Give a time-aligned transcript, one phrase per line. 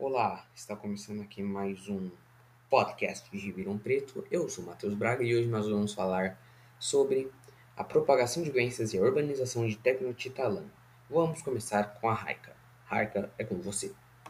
[0.00, 2.08] Olá, está começando aqui mais um
[2.70, 4.24] podcast de Ribeirão Preto.
[4.30, 6.40] Eu sou Matheus Braga e hoje nós vamos falar
[6.78, 7.28] sobre
[7.76, 10.62] a propagação de doenças e a urbanização de Tecnotitalã.
[11.10, 12.54] Vamos começar com a Raika.
[12.84, 13.92] Raika, é com você.